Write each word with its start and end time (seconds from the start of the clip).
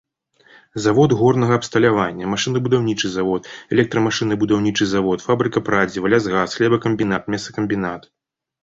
Завод 0.85 1.11
горнага 1.19 1.53
абсталявання, 1.61 2.29
машынабудаўнічы 2.35 3.07
завод, 3.17 3.41
электрамашынабудаўнічы 3.77 4.85
завод, 4.95 5.17
фабрыка 5.29 5.67
прадзіва, 5.71 6.05
лясгас, 6.17 6.49
хлебакамбінат, 6.61 7.33
мясакамбінат. 7.37 8.15